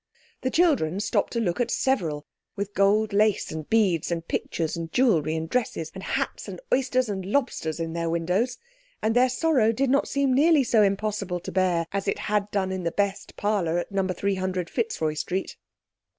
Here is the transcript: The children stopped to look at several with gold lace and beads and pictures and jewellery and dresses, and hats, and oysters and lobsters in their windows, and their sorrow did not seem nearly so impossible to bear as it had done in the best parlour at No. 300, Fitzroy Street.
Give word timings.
The 0.41 0.49
children 0.49 0.99
stopped 0.99 1.31
to 1.33 1.39
look 1.39 1.59
at 1.61 1.69
several 1.69 2.25
with 2.55 2.73
gold 2.73 3.13
lace 3.13 3.51
and 3.51 3.69
beads 3.69 4.09
and 4.11 4.27
pictures 4.27 4.75
and 4.75 4.91
jewellery 4.91 5.35
and 5.35 5.47
dresses, 5.47 5.91
and 5.93 6.01
hats, 6.01 6.47
and 6.47 6.59
oysters 6.73 7.07
and 7.07 7.23
lobsters 7.23 7.79
in 7.79 7.93
their 7.93 8.09
windows, 8.09 8.57
and 9.03 9.15
their 9.15 9.29
sorrow 9.29 9.71
did 9.71 9.91
not 9.91 10.07
seem 10.07 10.33
nearly 10.33 10.63
so 10.63 10.81
impossible 10.81 11.39
to 11.41 11.51
bear 11.51 11.85
as 11.91 12.07
it 12.07 12.17
had 12.17 12.49
done 12.49 12.71
in 12.71 12.83
the 12.83 12.91
best 12.91 13.35
parlour 13.37 13.77
at 13.77 13.91
No. 13.91 14.07
300, 14.07 14.71
Fitzroy 14.71 15.13
Street. 15.13 15.55